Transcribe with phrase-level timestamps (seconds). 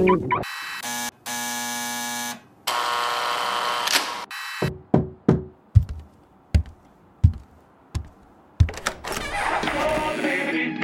[0.00, 0.18] dele.
[9.74, 10.76] Oh, baby,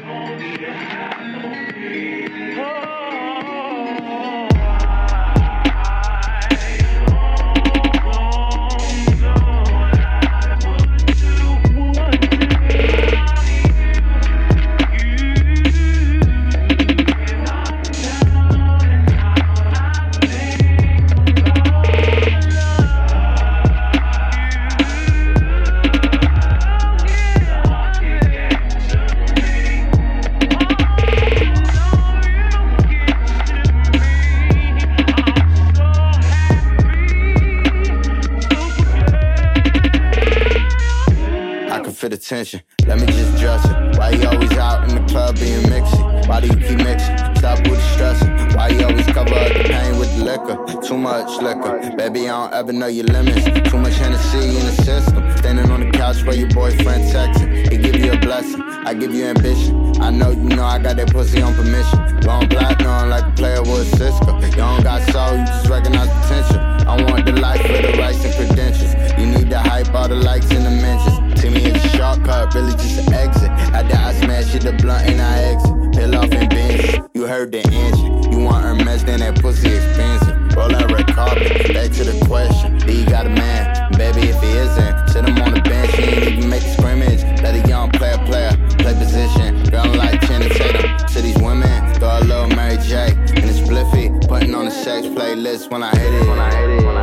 [42.22, 42.62] attention.
[42.86, 43.98] Let me just dress it.
[43.98, 46.28] Why you always out in the club being mixy?
[46.28, 47.16] Why do you keep mixing?
[47.36, 48.30] Stop with the stressing.
[48.56, 50.56] Why you always cover up the pain with the liquor?
[50.86, 51.94] Too much liquor.
[51.96, 53.44] Baby, I don't ever know your limits.
[53.68, 55.36] Too much Hennessy in the system.
[55.38, 57.70] Standing on the couch for your boyfriend texting.
[57.72, 58.62] He give you a blessing.
[58.62, 60.00] I give you ambition.
[60.00, 62.20] I know you know I got that pussy on permission.
[62.20, 64.40] Going platinum like a player with Sisqo.
[64.42, 66.60] You don't got soul, you just recognize potential.
[66.88, 68.94] I want the life for the rights and credentials.
[69.18, 71.40] You need to hype all the likes and the mentions.
[71.40, 73.50] See me in the really just an exit.
[73.50, 75.72] After I smash it, the blunt and I exit.
[75.94, 77.08] Peel off and bench.
[77.14, 78.32] You heard the engine.
[78.32, 80.56] You want Hermes, then that pussy expensive.
[80.56, 81.72] Roll that red carpet.
[81.72, 82.78] Back to the question.
[82.78, 83.92] Do you got a man?
[83.92, 85.94] Baby, if he isn't, sit him on the bench.
[85.94, 87.22] He ain't even make a scrimmage.
[87.40, 89.62] Let a young player, player, play position.
[89.70, 90.96] Girl, I'm like Channing Tatum.
[91.06, 93.12] To these women, throw a little Mary J.
[93.12, 94.10] And it's spliffy.
[94.28, 96.28] Putting on the sex playlist when I hit it.
[96.28, 96.84] When I hit it.
[96.84, 97.01] When I